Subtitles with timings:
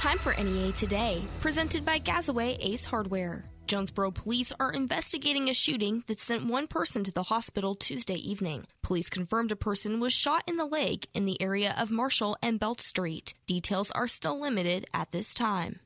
[0.00, 3.44] Time for NEA Today, presented by Gazaway Ace Hardware.
[3.66, 8.64] Jonesboro police are investigating a shooting that sent one person to the hospital Tuesday evening.
[8.82, 12.58] Police confirmed a person was shot in the leg in the area of Marshall and
[12.58, 13.34] Belt Street.
[13.46, 15.80] Details are still limited at this time.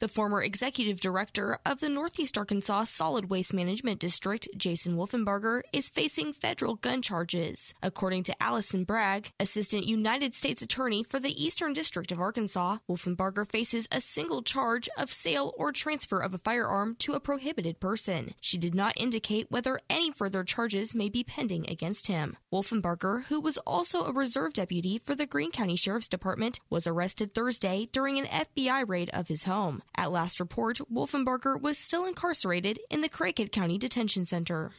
[0.00, 5.90] The former executive director of the Northeast Arkansas Solid Waste Management District, Jason Wolfenbarger, is
[5.90, 7.74] facing federal gun charges.
[7.82, 13.46] According to Allison Bragg, Assistant United States Attorney for the Eastern District of Arkansas, Wolfenbarger
[13.46, 18.32] faces a single charge of sale or transfer of a firearm to a prohibited person.
[18.40, 22.38] She did not indicate whether any further charges may be pending against him.
[22.50, 27.34] Wolfenbarger, who was also a reserve deputy for the Greene County Sheriff's Department, was arrested
[27.34, 29.82] Thursday during an FBI raid of his home.
[30.00, 34.72] At last report, Wolfenbarger was still incarcerated in the Craighead County Detention Center.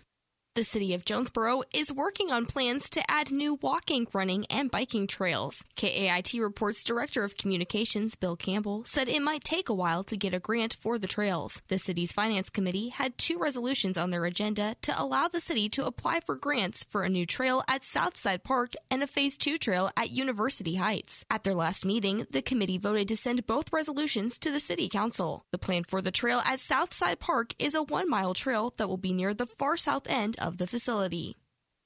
[0.54, 5.08] The city of Jonesboro is working on plans to add new walking, running, and biking
[5.08, 5.64] trails.
[5.78, 10.34] KAIT reports Director of Communications Bill Campbell said it might take a while to get
[10.34, 11.62] a grant for the trails.
[11.70, 15.86] The city's finance committee had two resolutions on their agenda to allow the city to
[15.86, 19.90] apply for grants for a new trail at Southside Park and a phase 2 trail
[19.96, 21.24] at University Heights.
[21.30, 25.46] At their last meeting, the committee voted to send both resolutions to the city council.
[25.52, 29.14] The plan for the trail at Southside Park is a 1-mile trail that will be
[29.14, 31.38] near the far south end of the facility.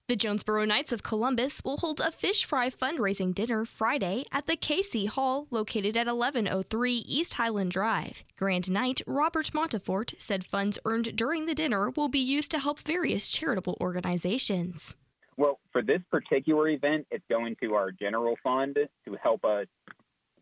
[0.08, 4.56] The Jonesboro Knights of Columbus will hold a fish fry fundraising dinner Friday at the
[4.56, 8.24] KC Hall located at 1103 East Highland Drive.
[8.38, 12.80] Grand Knight Robert Montefort said funds earned during the dinner will be used to help
[12.82, 14.94] various charitable organizations.
[15.38, 19.66] Well, for this particular event, it's going to our general fund to help us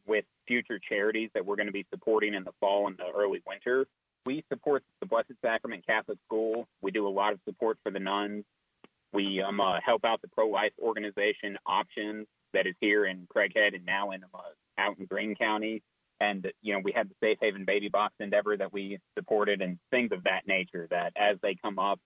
[0.06, 3.41] with future charities that we're going to be supporting in the fall and the early
[3.47, 3.88] winter.
[4.25, 6.67] We support the Blessed Sacrament Catholic School.
[6.81, 8.45] We do a lot of support for the nuns.
[9.11, 13.85] We um, uh, help out the pro-life organization Options that is here in Craighead and
[13.85, 14.38] now in uh,
[14.77, 15.81] out in Greene County.
[16.21, 19.77] And you know we had the Safe Haven Baby Box endeavor that we supported and
[19.91, 20.88] things of that nature.
[20.89, 21.99] That as they come up,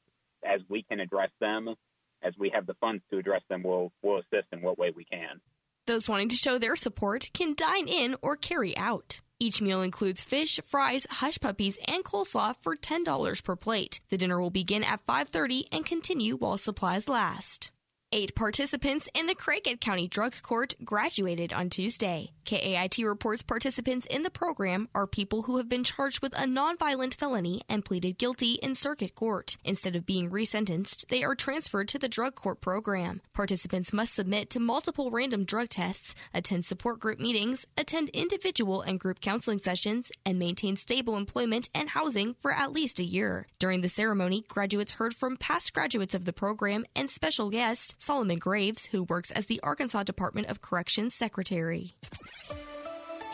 [0.43, 1.75] as we can address them,
[2.23, 5.05] as we have the funds to address them, we'll we'll assist in what way we
[5.05, 5.39] can.
[5.85, 9.21] Those wanting to show their support can dine in or carry out.
[9.39, 13.99] Each meal includes fish, fries, hush puppies, and coleslaw for $10 per plate.
[14.09, 17.71] The dinner will begin at 5:30 and continue while supplies last.
[18.13, 22.31] Eight participants in the Craighead County Drug Court graduated on Tuesday.
[22.45, 27.15] KAIT reports participants in the program are people who have been charged with a nonviolent
[27.15, 29.57] felony and pleaded guilty in circuit court.
[29.65, 33.19] Instead of being resentenced, they are transferred to the drug court program.
[33.33, 39.01] Participants must submit to multiple random drug tests, attend support group meetings, attend individual and
[39.01, 43.47] group counseling sessions, and maintain stable employment and housing for at least a year.
[43.59, 48.39] During the ceremony, graduates heard from past graduates of the program and special guest Solomon
[48.39, 51.95] Graves, who works as the Arkansas Department of Corrections Secretary.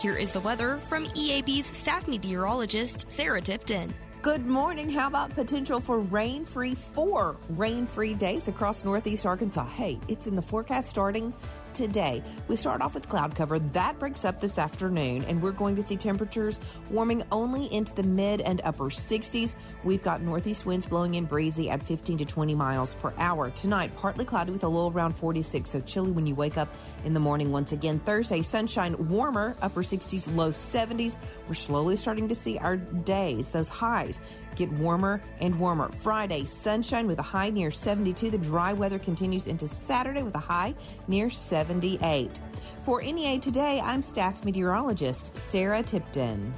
[0.00, 3.94] Here is the weather from EAB's staff meteorologist, Sarah Tipton.
[4.22, 4.88] Good morning.
[4.88, 9.66] How about potential for rain free four rain free days across northeast Arkansas?
[9.66, 11.32] Hey, it's in the forecast starting
[11.74, 12.22] today.
[12.48, 13.58] We start off with cloud cover.
[13.58, 18.02] That breaks up this afternoon, and we're going to see temperatures warming only into the
[18.02, 19.56] mid and upper 60s.
[19.82, 23.50] We've got northeast winds blowing in breezy at 15 to 20 miles per hour.
[23.50, 26.68] Tonight, partly cloudy with a low around 46, so chilly when you wake up
[27.04, 27.98] in the morning once again.
[28.00, 31.16] Thursday, sunshine warmer, upper 60s, low 70s.
[31.48, 34.20] We're slowly starting to see our days, those highs
[34.56, 35.90] get warmer and warmer.
[36.00, 38.30] Friday, sunshine with a high near 72.
[38.30, 40.74] The dry weather continues into Saturday with a high
[41.08, 42.40] near 78.
[42.82, 46.52] For NEA Today, I'm staff meteorologist Sarah Tipton.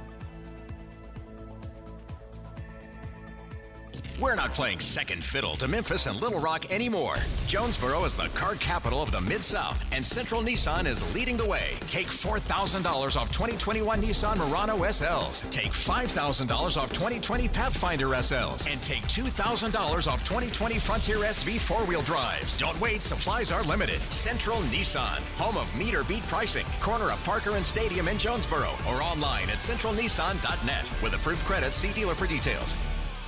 [4.19, 7.17] We're not playing second fiddle to Memphis and Little Rock anymore.
[7.45, 11.45] Jonesboro is the car capital of the Mid South, and Central Nissan is leading the
[11.45, 11.75] way.
[11.81, 12.83] Take $4,000
[13.15, 15.47] off 2021 Nissan Murano SLs.
[15.51, 18.67] Take $5,000 off 2020 Pathfinder SLs.
[18.71, 22.57] And take $2,000 off 2020 Frontier SV four wheel drives.
[22.57, 23.99] Don't wait, supplies are limited.
[23.99, 29.03] Central Nissan, home of meter beat pricing, corner of Parker and Stadium in Jonesboro, or
[29.03, 30.89] online at centralnissan.net.
[31.03, 32.75] With approved credit, see dealer for details.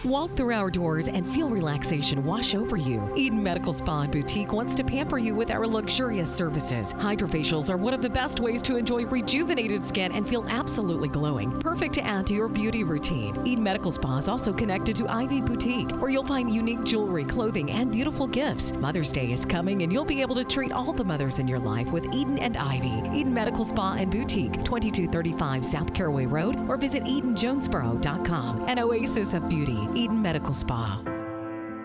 [0.06, 3.12] Walk through our doors and feel relaxation wash over you.
[3.18, 6.94] Eden Medical Spa and Boutique wants to pamper you with our luxurious services.
[6.94, 11.52] Hydrofacials are one of the best ways to enjoy rejuvenated skin and feel absolutely glowing.
[11.60, 13.46] Perfect to add to your beauty routine.
[13.46, 17.70] Eden Medical Spa is also connected to Ivy Boutique, where you'll find unique jewelry, clothing,
[17.70, 18.72] and beautiful gifts.
[18.72, 21.60] Mother's Day is coming, and you'll be able to treat all the mothers in your
[21.60, 23.04] life with Eden and Ivy.
[23.14, 28.64] Eden Medical Spa and Boutique, 2235 South Caraway Road, or visit EdenJonesboro.com.
[28.70, 29.89] An oasis of beauty.
[29.96, 31.02] Eden Medical Spa.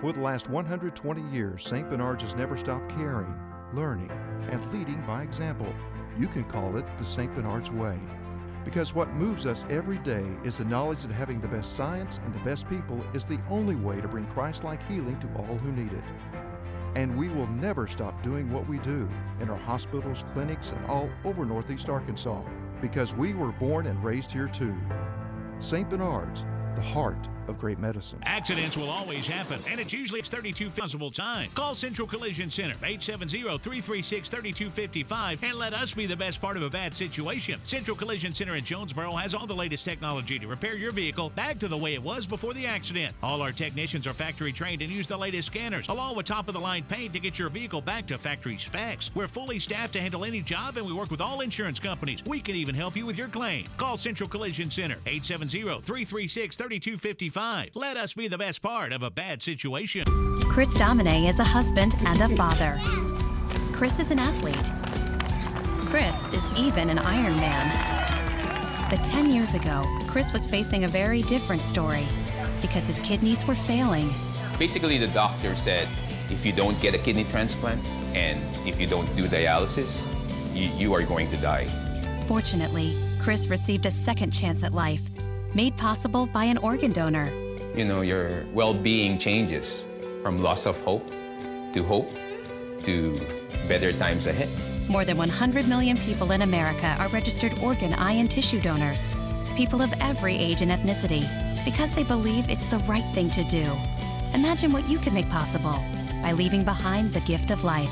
[0.03, 1.89] For the last 120 years, St.
[1.89, 3.35] Bernard's has never stopped caring,
[3.73, 4.11] learning,
[4.51, 5.73] and leading by example.
[6.19, 7.35] You can call it the St.
[7.35, 7.99] Bernard's Way.
[8.63, 12.35] Because what moves us every day is the knowledge that having the best science and
[12.35, 15.73] the best people is the only way to bring Christ like healing to all who
[15.73, 16.05] need it.
[16.97, 19.09] And we will never stop doing what we do
[19.41, 22.43] in our hospitals, clinics, and all over Northeast Arkansas
[22.83, 24.77] because we were born and raised here too.
[25.59, 25.89] St.
[25.89, 26.45] Bernard's,
[26.77, 28.19] the heart of great medicine.
[28.25, 31.51] Accidents will always happen, and it's usually 32 possible time.
[31.55, 36.97] Call Central Collision Center, 870-336-3255, and let us be the best part of a bad
[36.97, 37.61] situation.
[37.65, 41.59] Central Collision Center in Jonesboro has all the latest technology to repair your vehicle back
[41.59, 43.15] to the way it was before the accident.
[43.23, 47.13] All our technicians are factory trained and use the latest scanners, along with top-of-the-line paint
[47.13, 49.11] to get your vehicle back to factory specs.
[49.15, 52.25] We're fully staffed to handle any job, and we work with all insurance companies.
[52.25, 53.67] We can even help you with your claim.
[53.77, 54.97] Call Central Collision Center,
[57.35, 57.71] 870-336-3255.
[57.75, 60.05] Let us be the best part of a bad situation.
[60.43, 62.79] Chris Domine is a husband and a father.
[63.73, 64.73] Chris is an athlete.
[65.87, 68.91] Chris is even an Iron Man.
[68.91, 72.07] But 10 years ago, Chris was facing a very different story
[72.61, 74.11] because his kidneys were failing.
[74.59, 75.89] Basically, the doctor said
[76.31, 77.85] if you don't get a kidney transplant
[78.15, 80.07] and if you don't do dialysis,
[80.55, 81.67] you, you are going to die.
[82.27, 85.03] Fortunately, Chris received a second chance at life,
[85.55, 87.33] made possible by an organ donor.
[87.75, 89.87] You know, your well being changes
[90.23, 91.09] from loss of hope
[91.73, 92.11] to hope
[92.83, 93.21] to
[93.69, 94.49] better times ahead.
[94.89, 99.09] More than 100 million people in America are registered organ, eye, and tissue donors.
[99.57, 101.25] People of every age and ethnicity,
[101.65, 103.73] because they believe it's the right thing to do.
[104.35, 105.79] Imagine what you can make possible
[106.23, 107.91] by leaving behind the gift of life.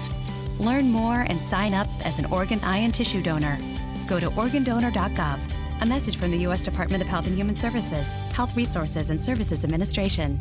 [0.59, 3.59] Learn more and sign up as an organ, eye, and tissue donor.
[4.07, 5.41] Go to organdonor.gov.
[5.83, 6.61] A message from the U.S.
[6.61, 10.39] Department of Health and Human Services, Health Resources and Services Administration.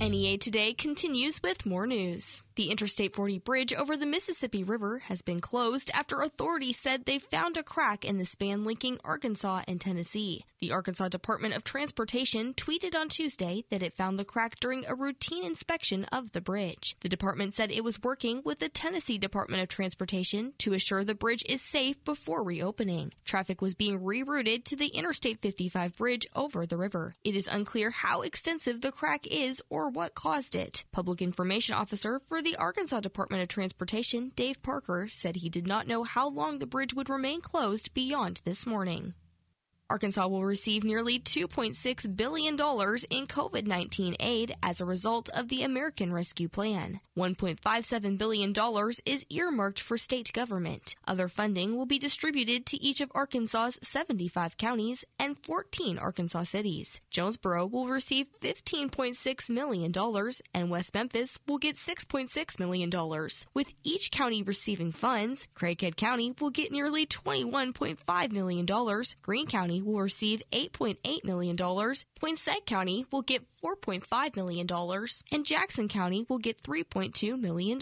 [0.00, 2.42] NEA Today continues with more news.
[2.56, 7.18] The Interstate 40 bridge over the Mississippi River has been closed after authorities said they
[7.18, 10.44] found a crack in the span linking Arkansas and Tennessee.
[10.60, 14.94] The Arkansas Department of Transportation tweeted on Tuesday that it found the crack during a
[14.94, 16.96] routine inspection of the bridge.
[17.00, 21.14] The department said it was working with the Tennessee Department of Transportation to assure the
[21.14, 23.12] bridge is safe before reopening.
[23.26, 27.16] Traffic was being rerouted to the Interstate 55 bridge over the river.
[27.22, 30.84] It is unclear how extensive the crack is or what caused it.
[30.92, 35.86] Public Information Officer for the Arkansas Department of Transportation, Dave Parker, said he did not
[35.86, 39.14] know how long the bridge would remain closed beyond this morning.
[39.88, 45.62] Arkansas will receive nearly $2.6 billion in COVID 19 aid as a result of the
[45.62, 47.00] American Rescue Plan.
[47.16, 48.52] $1.57 billion
[49.06, 50.96] is earmarked for state government.
[51.06, 57.00] Other funding will be distributed to each of Arkansas's 75 counties and 14 Arkansas cities.
[57.10, 59.92] Jonesboro will receive $15.6 million,
[60.52, 62.90] and West Memphis will get $6.6 million.
[63.54, 68.66] With each county receiving funds, Craighead County will get nearly $21.5 million,
[69.22, 74.66] Greene County will receive $8.8 million, Poinsett County will get $4.5 million,
[75.32, 77.78] and Jackson County will get $3.2 million.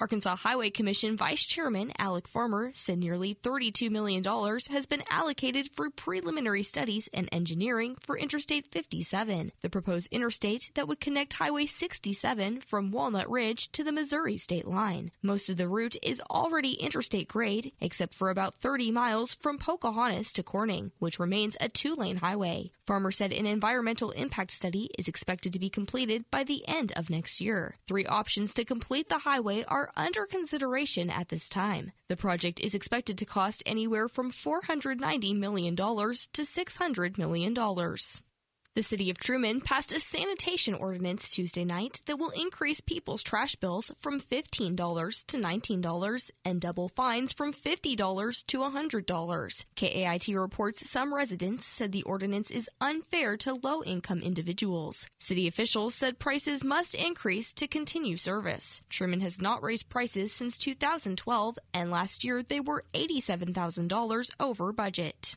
[0.00, 4.22] Arkansas Highway Commission Vice Chairman Alec Farmer said nearly $32 million
[4.70, 10.86] has been allocated for preliminary studies and engineering for Interstate 57, the proposed interstate that
[10.86, 15.10] would connect Highway 67 from Walnut Ridge to the Missouri state line.
[15.20, 20.32] Most of the route is already interstate grade, except for about 30 miles from Pocahontas
[20.34, 22.70] to Corning, which remains a two lane highway.
[22.86, 27.10] Farmer said an environmental impact study is expected to be completed by the end of
[27.10, 27.76] next year.
[27.86, 31.92] Three options to complete the highway are under consideration at this time.
[32.08, 37.54] The project is expected to cost anywhere from $490 million to $600 million.
[38.78, 43.56] The city of Truman passed a sanitation ordinance Tuesday night that will increase people's trash
[43.56, 49.64] bills from $15 to $19 and double fines from $50 to $100.
[49.74, 55.08] KAIT reports some residents said the ordinance is unfair to low income individuals.
[55.18, 58.80] City officials said prices must increase to continue service.
[58.88, 65.34] Truman has not raised prices since 2012, and last year they were $87,000 over budget.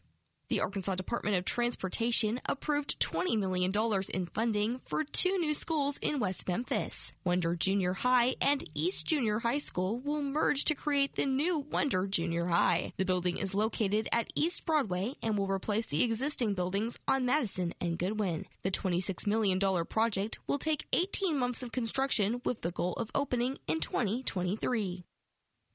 [0.52, 3.72] The Arkansas Department of Transportation approved $20 million
[4.14, 7.14] in funding for two new schools in West Memphis.
[7.24, 12.06] Wonder Junior High and East Junior High School will merge to create the new Wonder
[12.06, 12.92] Junior High.
[12.98, 17.74] The building is located at East Broadway and will replace the existing buildings on Madison
[17.80, 18.44] and Goodwin.
[18.64, 23.58] The $26 million project will take 18 months of construction with the goal of opening
[23.70, 25.06] in 2023.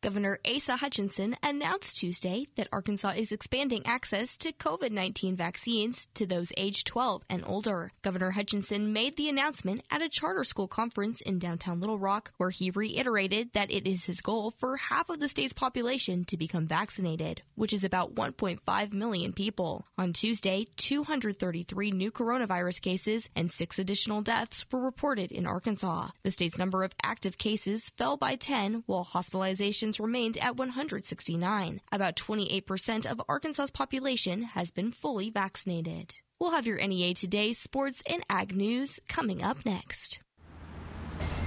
[0.07, 6.25] Governor Asa Hutchinson announced Tuesday that Arkansas is expanding access to COVID 19 vaccines to
[6.25, 7.91] those aged 12 and older.
[8.03, 12.51] Governor Hutchinson made the announcement at a charter school conference in downtown Little Rock, where
[12.51, 16.69] he reiterated that it is his goal for half of the state's population to become
[16.69, 19.89] vaccinated, which is about 1.5 million people.
[19.99, 26.11] On Tuesday, 233 new coronavirus cases and six additional deaths were reported in Arkansas.
[26.23, 31.81] The state's number of active cases fell by 10, while hospitalizations remained at 169.
[31.93, 36.15] About 28% of Arkansas's population has been fully vaccinated.
[36.41, 40.21] We'll have your NEA Today sports and ag news coming up next.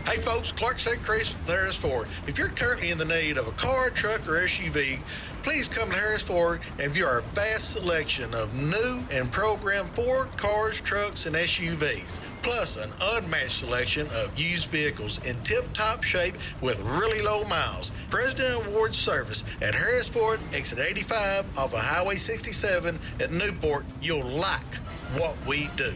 [0.05, 1.03] Hey folks, Clark St.
[1.03, 2.07] Chris with Harris Ford.
[2.25, 4.99] If you're currently in the need of a car, truck, or SUV,
[5.43, 10.35] please come to Harris Ford and view our vast selection of new and programmed Ford
[10.37, 16.79] cars, trucks, and SUVs, plus an unmatched selection of used vehicles in tip-top shape with
[16.81, 17.91] really low miles.
[18.09, 23.85] President Award service at Harris Ford, exit 85 off of Highway 67 at Newport.
[24.01, 24.75] You'll like
[25.17, 25.93] what we do.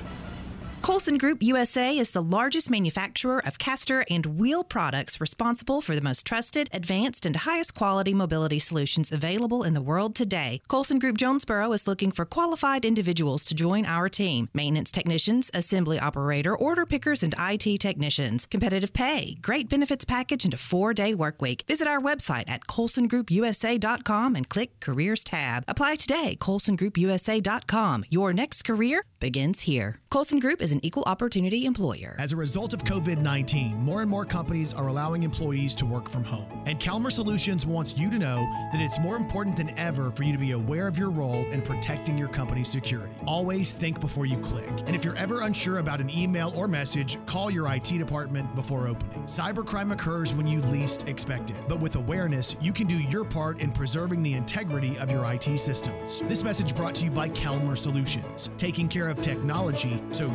[0.84, 6.02] Colson Group USA is the largest manufacturer of caster and wheel products responsible for the
[6.02, 10.62] most trusted, advanced, and highest quality mobility solutions available in the world today.
[10.68, 15.98] Colson Group Jonesboro is looking for qualified individuals to join our team maintenance technicians, assembly
[15.98, 18.46] operator, order pickers, and IT technicians.
[18.46, 21.64] Competitive pay, great benefits package, and a four day work week.
[21.66, 25.64] Visit our website at colsongroupusa.com and click Careers tab.
[25.70, 28.04] Apply today, colsongroupusa.com.
[28.10, 30.02] Your next career begins here.
[30.10, 32.16] Colson Group is an equal opportunity employer.
[32.18, 36.10] As a result of COVID 19, more and more companies are allowing employees to work
[36.10, 36.48] from home.
[36.66, 38.38] And Calmer Solutions wants you to know
[38.72, 41.62] that it's more important than ever for you to be aware of your role in
[41.62, 43.14] protecting your company's security.
[43.28, 44.68] Always think before you click.
[44.88, 48.88] And if you're ever unsure about an email or message, call your IT department before
[48.88, 49.24] opening.
[49.24, 53.62] Cybercrime occurs when you least expect it, but with awareness, you can do your part
[53.62, 56.24] in preserving the integrity of your IT systems.
[56.28, 60.28] This message brought to you by Calmer Solutions, taking care of technology so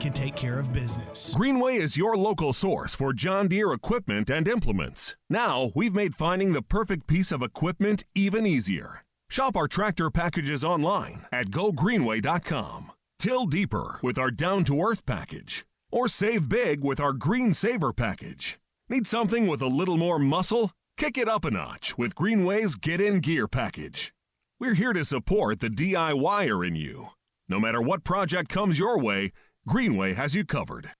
[0.00, 1.34] can take care of business.
[1.34, 5.16] Greenway is your local source for John Deere equipment and implements.
[5.30, 9.02] Now, we've made finding the perfect piece of equipment even easier.
[9.30, 12.92] Shop our tractor packages online at gogreenway.com.
[13.18, 15.64] Till deeper with our down to earth package.
[15.90, 18.58] Or save big with our Green Saver package.
[18.88, 20.72] Need something with a little more muscle?
[20.96, 24.12] Kick it up a notch with Greenway's Get in Gear package.
[24.60, 27.08] We're here to support the DIYer in you.
[27.48, 29.32] No matter what project comes your way,
[29.66, 30.90] Greenway has you covered.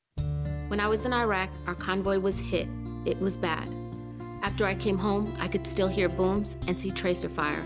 [0.68, 2.66] When I was in Iraq, our convoy was hit.
[3.04, 3.68] It was bad.
[4.42, 7.62] After I came home, I could still hear booms and see tracer fire.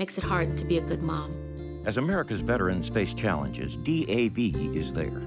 [0.00, 1.30] Makes it hard to be a good mom.
[1.86, 4.36] As America's veterans face challenges, DAV
[4.74, 5.22] is there.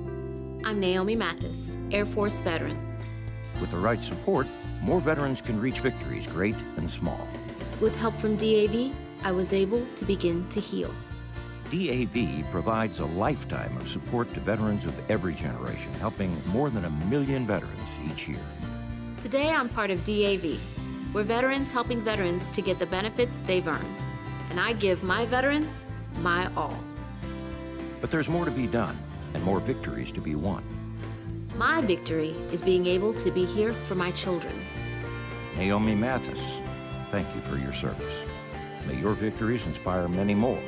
[0.66, 2.78] I'm Naomi Mathis, Air Force veteran.
[3.62, 4.48] With the right support,
[4.82, 7.25] more veterans can reach victories, great and small.
[7.80, 10.94] With help from DAV, I was able to begin to heal.
[11.74, 16.89] DAV provides a lifetime of support to veterans of every generation, helping more than a
[17.10, 18.46] million veterans each year.
[19.22, 20.60] Today, I'm part of DAV.
[21.15, 24.03] We're veterans helping veterans to get the benefits they've earned.
[24.51, 25.84] And I give my veterans
[26.20, 26.77] my all.
[28.01, 28.96] But there's more to be done
[29.34, 30.63] and more victories to be won.
[31.58, 34.53] My victory is being able to be here for my children.
[35.58, 36.62] Naomi Mathis,
[37.10, 38.22] thank you for your service.
[38.88, 40.62] May your victories inspire many more.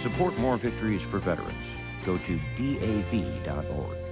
[0.00, 1.76] Support more victories for veterans.
[2.06, 4.09] Go to DAV.org.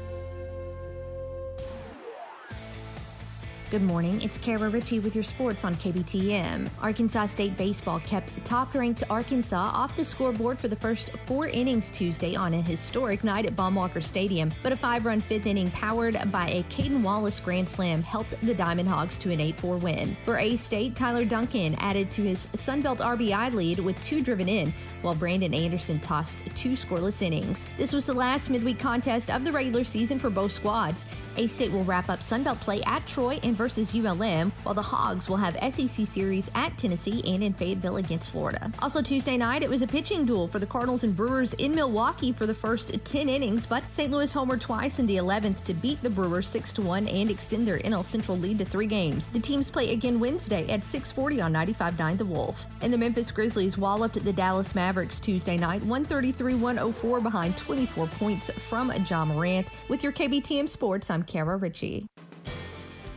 [3.71, 4.23] Good morning.
[4.23, 6.71] It's Kara Ritchie with your sports on KBTM.
[6.81, 11.91] Arkansas State Baseball kept top ranked Arkansas off the scoreboard for the first four innings
[11.91, 16.19] Tuesday on a historic night at Baum-Walker Stadium, but a five run fifth inning powered
[16.33, 20.17] by a Cayden Wallace grand slam helped the Diamond Hogs to an 8 4 win.
[20.25, 24.73] For A State, Tyler Duncan added to his Sunbelt RBI lead with two driven in,
[25.03, 27.67] while Brandon Anderson tossed two scoreless innings.
[27.77, 31.05] This was the last midweek contest of the regular season for both squads.
[31.37, 35.29] A State will wrap up Sunbelt play at Troy and versus ULM, while the Hogs
[35.29, 38.73] will have SEC series at Tennessee and in Fayetteville against Florida.
[38.79, 42.33] Also Tuesday night, it was a pitching duel for the Cardinals and Brewers in Milwaukee
[42.33, 44.11] for the first 10 innings, but St.
[44.11, 48.05] Louis homered twice in the 11th to beat the Brewers 6-1 and extend their NL
[48.05, 49.27] Central lead to three games.
[49.33, 52.65] The teams play again Wednesday at 6:40 on 95.9 The Wolf.
[52.81, 58.93] And the Memphis Grizzlies walloped the Dallas Mavericks Tuesday night, 133-104 behind 24 points from
[59.09, 59.67] Ja Morant.
[59.89, 62.07] With your KBTM Sports, I'm Kara Ritchie.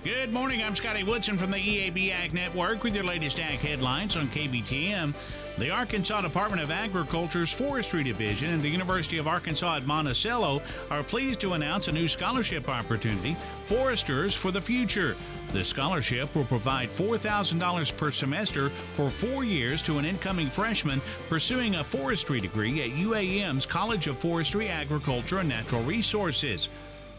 [0.04, 0.64] Good morning.
[0.64, 5.14] I'm Scotty Woodson from the EAB Ag Network with your latest ag headlines on KBTM.
[5.60, 11.04] The Arkansas Department of Agriculture's Forestry Division and the University of Arkansas at Monticello are
[11.04, 15.16] pleased to announce a new scholarship opportunity, Foresters for the Future.
[15.50, 21.76] The scholarship will provide $4,000 per semester for four years to an incoming freshman pursuing
[21.76, 26.70] a forestry degree at UAM's College of Forestry, Agriculture, and Natural Resources.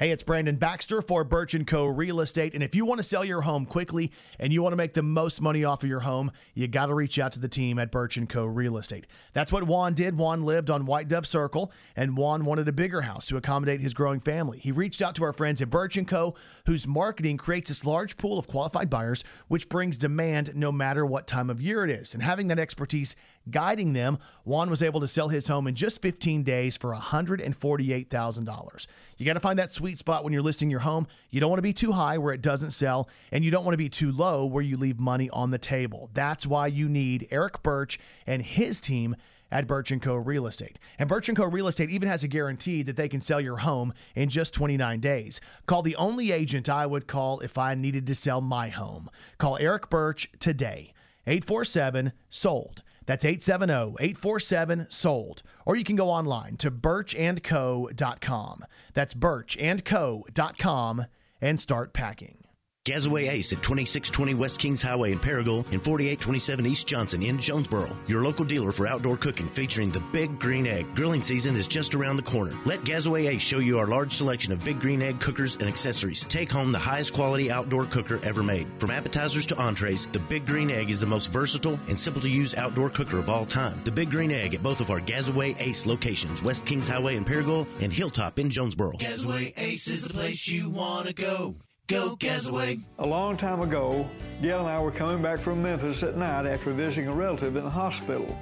[0.00, 1.84] Hey, it's Brandon Baxter for Birch & Co.
[1.84, 2.54] Real Estate.
[2.54, 5.02] And if you want to sell your home quickly and you want to make the
[5.02, 7.90] most money off of your home, you got to reach out to the team at
[7.90, 8.44] Birch & Co.
[8.44, 9.08] Real Estate.
[9.32, 10.16] That's what Juan did.
[10.16, 13.92] Juan lived on White Dove Circle, and Juan wanted a bigger house to accommodate his
[13.92, 14.60] growing family.
[14.60, 16.36] He reached out to our friends at Birch & Co.,
[16.66, 21.26] whose marketing creates this large pool of qualified buyers, which brings demand no matter what
[21.26, 22.14] time of year it is.
[22.14, 23.16] And having that expertise
[23.50, 28.86] guiding them, Juan was able to sell his home in just 15 days for $148,000.
[29.16, 31.06] You got to find that sweet spot when you're listing your home.
[31.30, 33.74] You don't want to be too high where it doesn't sell, and you don't want
[33.74, 36.10] to be too low where you leave money on the table.
[36.14, 39.16] That's why you need Eric Birch and his team
[39.50, 40.14] at Birch & Co.
[40.14, 40.78] Real Estate.
[40.98, 41.44] And Birch & Co.
[41.46, 45.00] Real Estate even has a guarantee that they can sell your home in just 29
[45.00, 45.40] days.
[45.66, 49.08] Call the only agent I would call if I needed to sell my home.
[49.38, 50.92] Call Eric Birch today.
[51.26, 52.82] 847 sold.
[53.08, 55.42] That's 870 847 sold.
[55.64, 58.64] Or you can go online to birchandco.com.
[58.92, 61.06] That's birchandco.com
[61.40, 62.47] and start packing.
[62.88, 67.94] Gazaway Ace at 2620 West Kings Highway in Paragould and 4827 East Johnson in Jonesboro.
[68.06, 70.94] Your local dealer for outdoor cooking featuring the Big Green Egg.
[70.94, 72.52] Grilling season is just around the corner.
[72.64, 76.24] Let Gazaway Ace show you our large selection of Big Green Egg cookers and accessories.
[76.24, 78.66] Take home the highest quality outdoor cooker ever made.
[78.78, 82.30] From appetizers to entrees, the Big Green Egg is the most versatile and simple to
[82.30, 83.78] use outdoor cooker of all time.
[83.84, 87.26] The Big Green Egg at both of our Gazaway Ace locations, West Kings Highway in
[87.26, 88.92] Paragould and Hilltop in Jonesboro.
[88.92, 91.54] Gazaway Ace is the place you want to go.
[91.88, 92.82] Go Gazaway.
[92.98, 94.06] A long time ago,
[94.42, 97.64] Gail and I were coming back from Memphis at night after visiting a relative in
[97.64, 98.38] the hospital.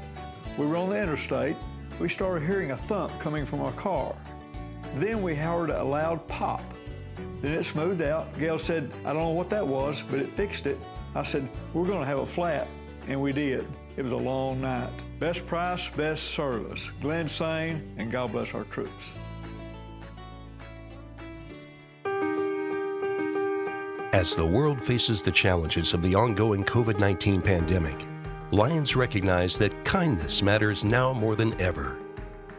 [0.59, 1.55] We were on the interstate.
[2.01, 4.17] We started hearing a thump coming from our car.
[4.97, 6.61] Then we heard a loud pop.
[7.41, 8.37] Then it smoothed out.
[8.37, 10.79] Gail said, I don't know what that was, but it fixed it.
[11.15, 12.67] I said, We're going to have a flat.
[13.07, 13.65] And we did.
[13.97, 14.91] It was a long night.
[15.21, 16.83] Best price, best service.
[17.01, 19.13] Glenn Sane, and God bless our troops.
[24.17, 28.07] As the world faces the challenges of the ongoing COVID 19 pandemic,
[28.51, 31.99] Lions recognize that kindness matters now more than ever.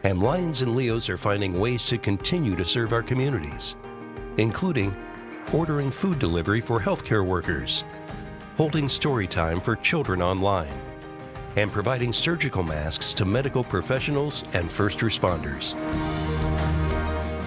[0.04, 3.74] And Lions and Leos are finding ways to continue to serve our communities,
[4.36, 4.94] including
[5.52, 7.82] ordering food delivery for healthcare workers,
[8.56, 10.80] holding story time for children online,
[11.56, 15.74] and providing surgical masks to medical professionals and first responders.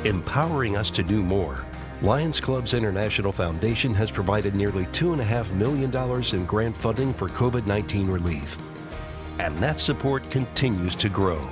[0.06, 1.66] Empowering us to do more
[2.02, 5.96] Lions Clubs International Foundation has provided nearly $2.5 million
[6.34, 8.58] in grant funding for COVID 19 relief.
[9.38, 11.48] And that support continues to grow.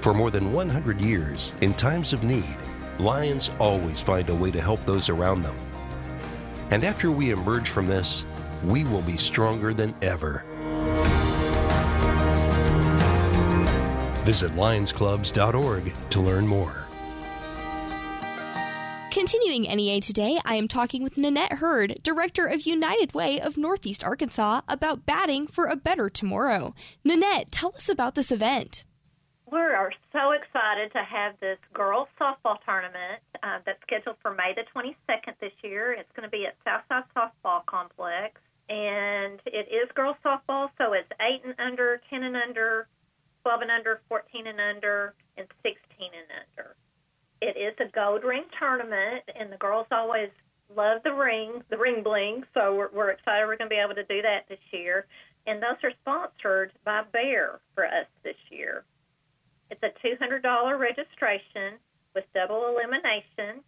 [0.00, 2.56] For more than 100 years, in times of need,
[2.98, 5.56] Lions always find a way to help those around them.
[6.70, 8.24] And after we emerge from this,
[8.64, 10.44] we will be stronger than ever.
[14.24, 16.83] Visit lionsclubs.org to learn more.
[19.14, 24.02] Continuing NEA today, I am talking with Nanette Hurd, Director of United Way of Northeast
[24.02, 26.74] Arkansas, about batting for a better tomorrow.
[27.04, 28.82] Nanette, tell us about this event.
[29.52, 34.52] We are so excited to have this girls softball tournament uh, that's scheduled for May
[34.52, 35.92] the 22nd this year.
[35.92, 41.08] It's going to be at Southside Softball Complex, and it is girls softball, so it's
[41.20, 42.88] 8 and under, 10 and under,
[43.44, 46.26] 12 and under, 14 and under, and 16 and
[46.58, 46.74] under.
[47.44, 50.30] It is a gold ring tournament, and the girls always
[50.74, 52.42] love the ring, the ring bling.
[52.54, 55.04] So we're, we're excited we're going to be able to do that this year.
[55.46, 58.84] And those are sponsored by Bear for us this year.
[59.68, 60.40] It's a $200
[60.78, 61.76] registration
[62.14, 63.60] with double elimination,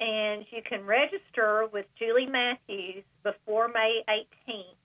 [0.00, 4.84] and you can register with Julie Matthews before May 18th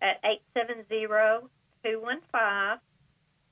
[0.00, 1.08] at 870
[1.84, 2.80] 215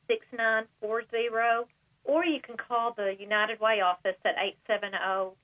[0.09, 1.78] 6940
[2.09, 4.35] or you can call the United Way office at
[4.69, 5.35] 870-935-3658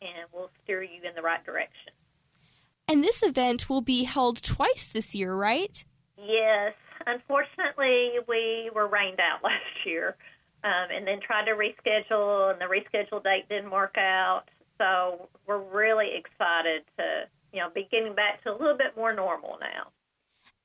[0.00, 1.92] and we'll steer you in the right direction.
[2.88, 5.84] And this event will be held twice this year, right?
[6.18, 6.72] Yes.
[7.06, 10.16] Unfortunately, we were rained out last year
[10.64, 14.44] um, and then tried to reschedule, and the rescheduled date didn't work out.
[14.78, 19.14] So we're really excited to, you know, be getting back to a little bit more
[19.14, 19.88] normal now.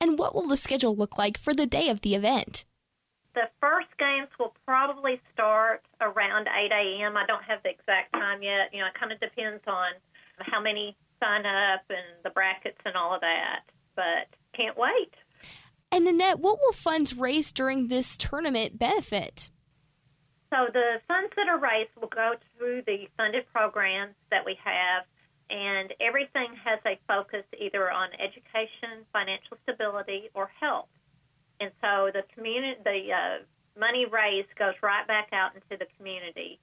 [0.02, 2.64] And what will the schedule look like for the day of the event?
[3.40, 7.16] The first games will probably start around 8 a.m.
[7.16, 8.68] I don't have the exact time yet.
[8.74, 9.92] You know, it kind of depends on
[10.40, 13.62] how many sign up and the brackets and all of that.
[13.96, 15.14] But can't wait.
[15.90, 19.50] And Nanette, what will funds raised during this tournament benefit?
[20.50, 25.06] So the funds that are raised will go through the funded programs that we have,
[25.50, 30.90] and everything has a focus either on education, financial stability, or health.
[31.60, 33.38] And so the community, the uh,
[33.80, 36.60] money raised goes right back out into the community.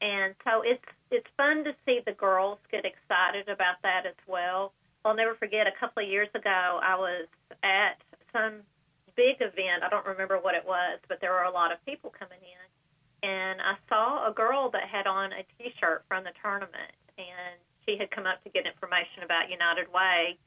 [0.00, 4.72] And so it's it's fun to see the girls get excited about that as well.
[5.04, 7.26] I'll never forget a couple of years ago I was
[7.64, 7.98] at
[8.32, 8.62] some
[9.16, 9.82] big event.
[9.82, 12.68] I don't remember what it was, but there were a lot of people coming in
[13.22, 17.98] and I saw a girl that had on a T-shirt from the tournament, and she
[17.98, 20.38] had come up to get information about United Way,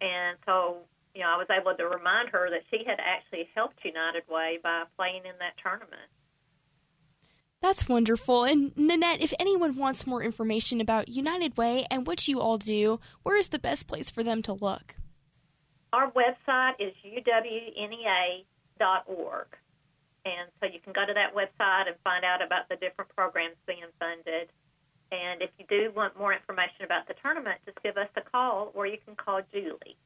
[0.00, 3.84] and so you know I was able to remind her that she had actually helped
[3.84, 6.10] United Way by playing in that tournament.
[7.60, 8.44] That's wonderful.
[8.44, 12.98] And Nanette, if anyone wants more information about United Way and what you all do,
[13.22, 14.96] where is the best place for them to look?
[15.92, 18.46] Our website is uwnea.org.
[20.24, 23.56] And so you can go to that website and find out about the different programs
[23.66, 24.50] being funded.
[25.12, 28.72] And if you do want more information about the tournament, just give us a call
[28.74, 29.96] or you can call Julie.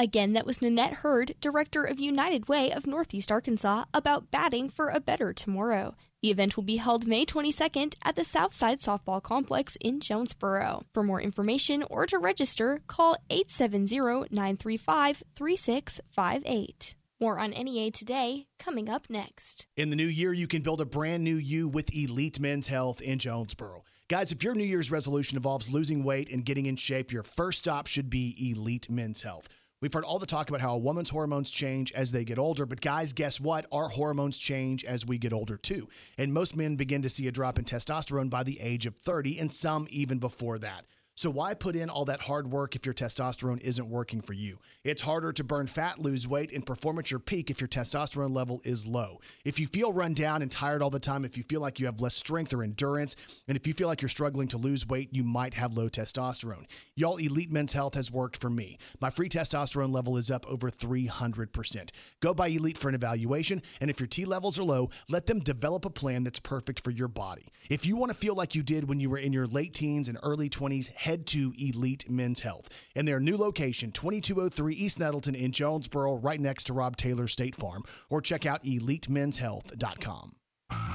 [0.00, 4.88] Again, that was Nanette Hurd, Director of United Way of Northeast Arkansas, about batting for
[4.88, 5.94] a better tomorrow.
[6.22, 10.84] The event will be held May 22nd at the Southside Softball Complex in Jonesboro.
[10.94, 13.98] For more information or to register, call 870
[14.30, 16.94] 935 3658.
[17.20, 19.66] More on NEA today, coming up next.
[19.76, 23.02] In the new year, you can build a brand new you with Elite Men's Health
[23.02, 23.84] in Jonesboro.
[24.08, 27.60] Guys, if your New Year's resolution involves losing weight and getting in shape, your first
[27.60, 29.46] stop should be Elite Men's Health.
[29.80, 32.66] We've heard all the talk about how a woman's hormones change as they get older,
[32.66, 33.64] but guys, guess what?
[33.72, 35.88] Our hormones change as we get older too.
[36.18, 39.38] And most men begin to see a drop in testosterone by the age of 30,
[39.38, 40.84] and some even before that.
[41.20, 44.58] So, why put in all that hard work if your testosterone isn't working for you?
[44.84, 48.34] It's harder to burn fat, lose weight, and perform at your peak if your testosterone
[48.34, 49.20] level is low.
[49.44, 51.84] If you feel run down and tired all the time, if you feel like you
[51.84, 55.10] have less strength or endurance, and if you feel like you're struggling to lose weight,
[55.12, 56.64] you might have low testosterone.
[56.96, 58.78] Y'all, Elite Men's Health has worked for me.
[59.02, 61.90] My free testosterone level is up over 300%.
[62.20, 65.40] Go by Elite for an evaluation, and if your T levels are low, let them
[65.40, 67.44] develop a plan that's perfect for your body.
[67.68, 70.08] If you want to feel like you did when you were in your late teens
[70.08, 72.68] and early 20s, head to Elite Men's Health.
[72.94, 77.56] In their new location, 2203 East Nettleton in Jonesboro, right next to Rob Taylor State
[77.56, 80.39] Farm, or check out elitemenshealth.com.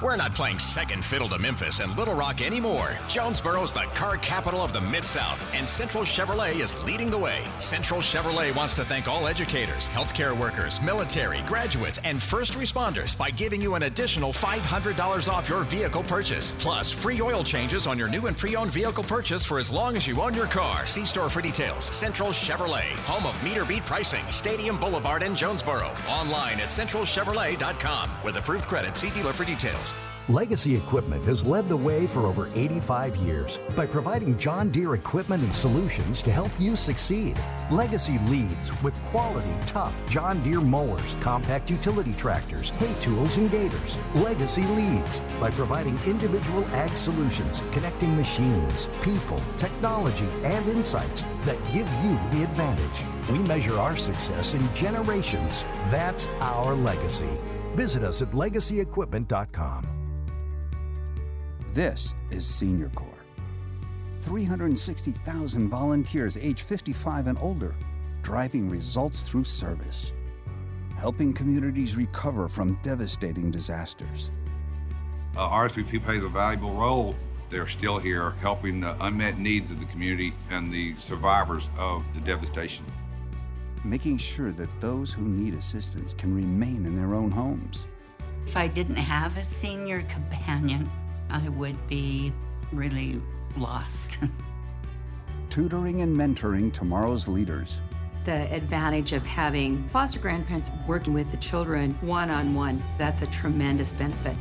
[0.02, 2.90] We're not playing second fiddle to Memphis and Little Rock anymore.
[3.08, 7.18] Jonesboro is the car capital of the Mid South, and Central Chevrolet is leading the
[7.18, 7.46] way.
[7.60, 13.32] Central Chevrolet wants to thank all educators, healthcare workers, military, graduates, and first responders by
[13.32, 16.52] giving you an additional $500 off your vehicle purchase.
[16.60, 19.96] Plus, free oil changes on your new and pre owned vehicle purchase for as long
[19.96, 20.86] as you own your car.
[20.86, 21.86] See store for details.
[21.86, 25.90] Central Chevrolet, home of meter beat pricing, Stadium Boulevard in Jonesboro.
[26.10, 28.12] Online at centralchevrolet.com.
[28.26, 29.96] With approved credit, see dealer for details.
[30.28, 35.44] Legacy Equipment has led the way for over 85 years by providing John Deere equipment
[35.44, 37.40] and solutions to help you succeed.
[37.70, 44.00] Legacy leads with quality, tough John Deere mowers, compact utility tractors, hay tools, and gators.
[44.16, 51.88] Legacy leads by providing individual ag solutions, connecting machines, people, technology, and insights that give
[52.04, 53.06] you the advantage.
[53.30, 55.66] We measure our success in generations.
[55.92, 57.38] That's our legacy.
[57.76, 59.86] Visit us at legacyequipment.com.
[61.74, 63.10] This is Senior Corps.
[64.22, 67.76] 360,000 volunteers age 55 and older,
[68.22, 70.14] driving results through service,
[70.96, 74.32] helping communities recover from devastating disasters.
[75.36, 77.14] Uh, RSVP plays a valuable role.
[77.50, 82.22] They're still here helping the unmet needs of the community and the survivors of the
[82.22, 82.86] devastation.
[83.86, 87.86] Making sure that those who need assistance can remain in their own homes.
[88.48, 90.90] If I didn't have a senior companion,
[91.30, 92.34] I would be
[92.72, 93.22] really
[93.56, 94.18] lost.
[95.52, 97.80] Tutoring and mentoring tomorrow's leaders.
[98.26, 103.28] The advantage of having foster grandparents working with the children one on one, that's a
[103.28, 104.36] tremendous benefit.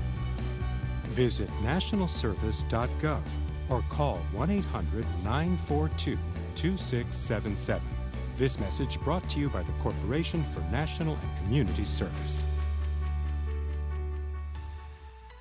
[1.09, 3.20] Visit nationalservice.gov
[3.68, 6.18] or call 1 800 942
[6.54, 7.93] 2677.
[8.37, 12.42] This message brought to you by the Corporation for National and Community Service.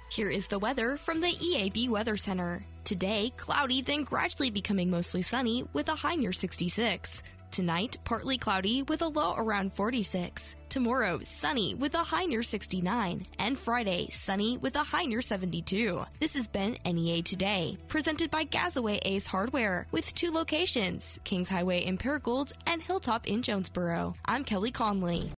[0.10, 2.64] Here is the weather from the EAB Weather Center.
[2.84, 7.24] Today, cloudy, then gradually becoming mostly sunny with a high near 66.
[7.50, 10.56] Tonight, partly cloudy with a low around 46.
[10.74, 13.28] Tomorrow, sunny with a high near 69.
[13.38, 16.04] And Friday, sunny with a high near 72.
[16.20, 21.82] This has been NEA Today, presented by Gazaway Ace Hardware, with two locations Kings Highway
[21.82, 24.16] in Paragould and Hilltop in Jonesboro.
[24.26, 25.30] I'm Kelly Conley.